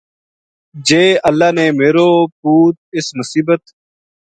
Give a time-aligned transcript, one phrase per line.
[0.87, 2.09] جے اللہ نے میرو
[2.39, 3.61] پُوت اس مصیبت